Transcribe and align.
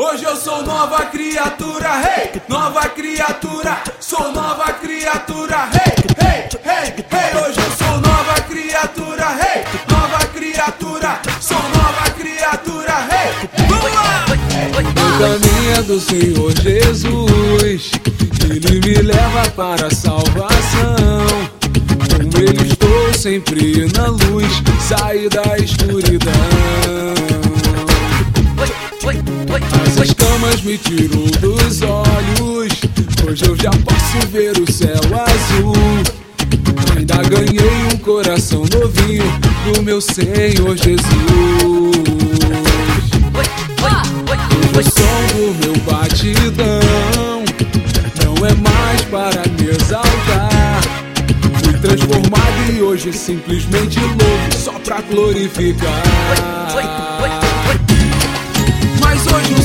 Hoje 0.00 0.22
eu 0.22 0.36
sou 0.36 0.62
nova 0.62 1.06
criatura, 1.06 1.88
hey, 2.00 2.40
nova 2.48 2.88
criatura, 2.88 3.82
sou 3.98 4.30
nova 4.30 4.72
criatura, 4.74 5.68
hey, 5.74 5.92
hey, 6.24 6.48
hey, 6.64 7.04
hey. 7.10 7.42
Hoje 7.42 7.58
eu 7.58 7.72
sou 7.76 7.98
nova 8.00 8.40
criatura, 8.42 9.26
hey, 9.40 9.64
nova 9.90 10.24
criatura, 10.26 11.20
sou 11.40 11.58
nova 11.58 12.10
criatura, 12.16 12.92
hey. 13.10 13.48
Vamos 13.68 13.92
lá! 13.92 14.24
O 14.86 15.18
caminho 15.18 15.72
é 15.76 15.82
do 15.82 15.98
Senhor 15.98 16.52
Jesus, 16.62 17.90
Ele 18.48 18.78
me 18.78 19.02
leva 19.02 19.50
para 19.56 19.88
a 19.88 19.90
salvação. 19.90 21.26
Com 22.32 22.38
Ele 22.38 22.68
estou 22.68 23.14
sempre 23.14 23.90
na 23.96 24.06
luz, 24.06 24.62
saí 24.78 25.28
da 25.28 25.57
As 30.38 30.54
escamas 30.54 30.62
me 30.62 30.78
tirou 30.78 31.26
dos 31.40 31.82
olhos. 31.82 32.72
Hoje 33.26 33.44
eu 33.44 33.56
já 33.56 33.70
posso 33.70 34.26
ver 34.30 34.52
o 34.58 34.72
céu 34.72 35.00
azul. 35.26 35.74
Ainda 36.96 37.16
ganhei 37.28 37.84
um 37.92 37.98
coração 37.98 38.64
novinho 38.72 39.24
do 39.64 39.82
meu 39.82 40.00
Senhor 40.00 40.76
Jesus. 40.76 41.08
O 44.74 44.82
som 44.82 45.26
do 45.34 45.54
meu 45.60 45.76
batidão 45.84 47.42
não 48.22 48.46
é 48.46 48.54
mais 48.54 49.02
para 49.10 49.42
me 49.58 49.70
exaltar. 49.70 50.80
Fui 51.64 51.72
transformado 51.74 52.72
e 52.72 52.82
hoje 52.82 53.12
simplesmente 53.12 53.98
louvo 53.98 54.56
só 54.56 54.72
pra 54.84 55.00
glorificar. 55.00 56.02
Mas 59.00 59.26
hoje 59.26 59.57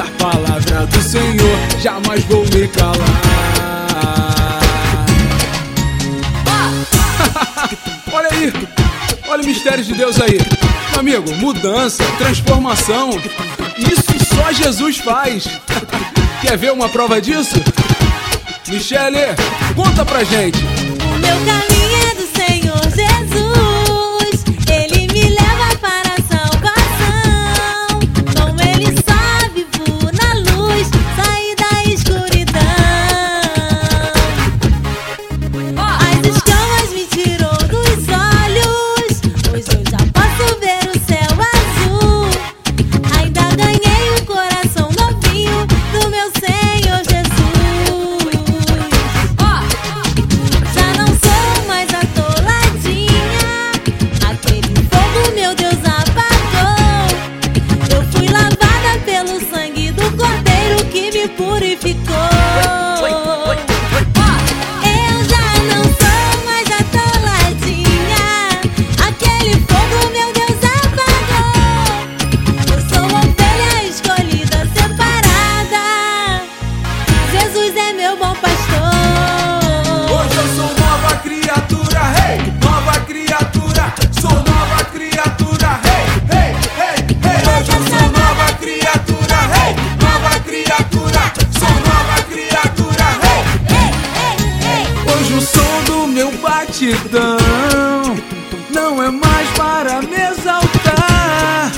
da 0.00 0.06
palavra 0.12 0.86
do 0.86 1.02
Senhor, 1.02 1.58
jamais 1.78 2.24
vou 2.24 2.42
me 2.46 2.66
calar. 2.68 2.96
olha 8.10 8.28
aí, 8.32 8.50
olha 9.28 9.42
o 9.42 9.46
mistério 9.46 9.84
de 9.84 9.92
Deus 9.92 10.18
aí. 10.18 10.38
Meu 10.92 11.00
amigo, 11.00 11.36
mudança, 11.36 12.02
transformação, 12.16 13.10
isso 13.76 14.34
só 14.34 14.50
Jesus 14.50 14.96
faz. 14.96 15.46
Quer 16.40 16.56
ver 16.56 16.72
uma 16.72 16.88
prova 16.88 17.20
disso? 17.20 17.56
Michele, 18.68 19.36
conta 19.76 20.02
pra 20.06 20.24
gente. 20.24 20.58
O 20.58 21.18
meu 21.18 21.36
caminho 21.44 22.10
é 22.10 22.14
do 22.14 22.26
Senhor 22.38 22.82
Jesus. 22.84 23.69
Meu 96.70 96.92
batidão 96.92 97.36
não 98.72 99.02
é 99.02 99.10
mais 99.10 99.50
para 99.56 100.00
me 100.02 100.14
exaltar. 100.14 101.72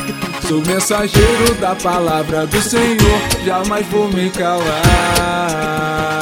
Sou 0.46 0.60
mensageiro 0.66 1.54
da 1.54 1.74
palavra 1.74 2.46
do 2.46 2.60
Senhor, 2.60 3.20
jamais 3.44 3.86
vou 3.86 4.08
me 4.08 4.28
calar. 4.30 6.21